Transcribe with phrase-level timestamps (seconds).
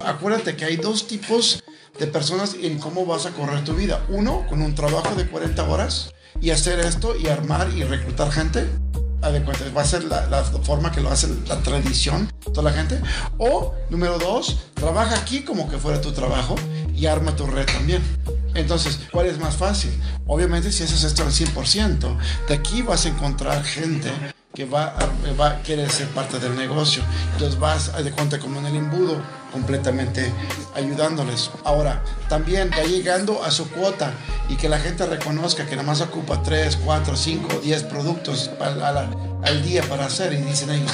[0.00, 1.62] Acuérdate que hay dos tipos
[1.98, 4.02] de personas en cómo vas a correr tu vida.
[4.08, 8.66] Uno, con un trabajo de 40 horas y hacer esto y armar y reclutar gente.
[9.20, 12.98] Adecuado, va a ser la, la, forma que lo hace la tradición, toda la gente.
[13.36, 16.54] O, número dos, trabaja aquí como que fuera tu trabajo
[16.96, 18.02] y arma tu red también.
[18.54, 19.90] Entonces, ¿cuál es más fácil?
[20.26, 22.16] Obviamente, si haces esto al 100%,
[22.48, 24.10] de aquí vas a encontrar gente
[24.54, 27.02] que va a, va a querer ser parte del negocio.
[27.32, 29.20] Entonces vas de cuenta como en el embudo,
[29.52, 30.32] completamente
[30.74, 31.50] ayudándoles.
[31.64, 34.12] Ahora, también va llegando a su cuota
[34.48, 39.62] y que la gente reconozca que nada más ocupa 3, 4, 5, 10 productos al,
[39.62, 40.90] día para hacer y dicen ellos,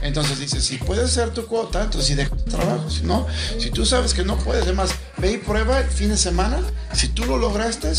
[0.00, 2.88] entonces dice, si puedes hacer tu cuota, entonces si deja tu trabajo.
[2.88, 3.26] Si no,
[3.58, 6.60] si tú sabes que no puedes, además, ve y prueba el fin de semana.
[6.92, 7.92] Si tú lo lograste,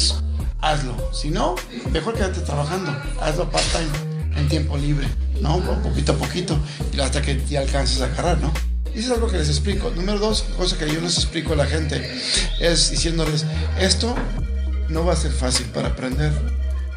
[0.62, 1.14] hazlo.
[1.14, 1.56] Si no,
[1.92, 2.96] mejor quédate trabajando.
[3.22, 4.09] Hazlo part-time,
[4.40, 5.08] en tiempo libre,
[5.42, 5.60] ¿no?
[5.82, 6.60] Poquito a poquito,
[6.94, 8.54] y hasta que te alcances a agarrar, ¿no?
[8.94, 9.92] Y eso es algo que les explico.
[9.96, 12.02] Número dos, cosa que yo les explico a la gente,
[12.60, 13.46] es diciéndoles,
[13.80, 14.16] esto
[14.90, 16.32] no va a ser fácil para aprender.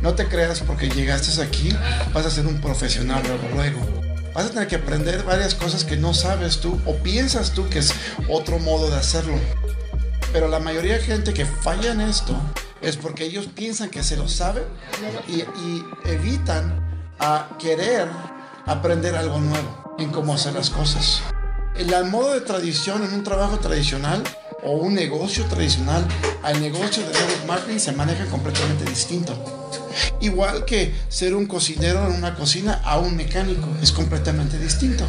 [0.01, 1.71] No te creas porque llegaste aquí,
[2.13, 4.03] vas a ser un profesional luego, luego
[4.35, 7.79] vas a tener que aprender varias cosas que no sabes tú o piensas tú que
[7.81, 7.95] es
[8.29, 9.35] otro modo de hacerlo.
[10.33, 12.35] Pero la mayoría de gente que falla en esto
[12.81, 14.65] es porque ellos piensan que se lo saben
[15.29, 15.45] y,
[16.09, 18.09] evitan a querer
[18.67, 21.23] aprender algo nuevo en cómo hacer las cosas.
[21.77, 24.23] El modo de tradición en un trabajo tradicional
[24.63, 26.07] o un negocio tradicional
[26.43, 29.35] al negocio de network marketing se maneja completamente distinto.
[30.21, 35.05] Igual que ser un cocinero en una cocina a un mecánico es completamente distinto.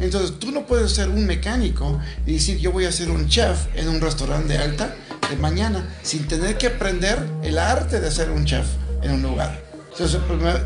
[0.00, 3.66] Entonces tú no puedes ser un mecánico y decir yo voy a ser un chef
[3.74, 4.94] en un restaurante de alta
[5.28, 8.66] de mañana sin tener que aprender el arte de ser un chef
[9.02, 9.69] en un lugar.
[9.92, 10.20] Entonces,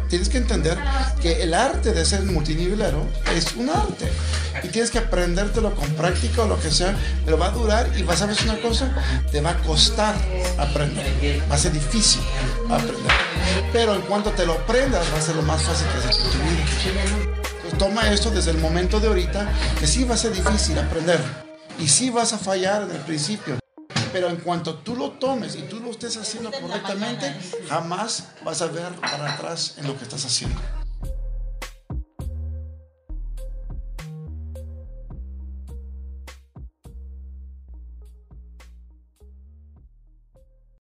[0.09, 0.79] tienes que entender
[1.21, 4.11] que el arte de ser multinivelero es un arte.
[4.63, 6.95] Y tienes que aprendértelo con práctica o lo que sea,
[7.25, 8.95] pero va a durar y vas a ver una cosa,
[9.31, 10.15] te va a costar
[10.59, 11.43] aprender.
[11.51, 12.23] Va a ser difícil
[12.71, 13.13] aprender.
[13.73, 16.39] Pero en cuanto te lo aprendas, va a ser lo más fácil que hacer tu
[16.39, 17.79] vida.
[17.79, 21.21] Toma esto desde el momento de ahorita, que sí va a ser difícil aprender.
[21.79, 23.64] Y sí vas a fallar en el principio
[24.15, 27.35] pero en cuanto tú lo tomes y tú lo estés haciendo correctamente,
[27.69, 30.84] jamás vas a ver para atrás en lo que estás haciendo.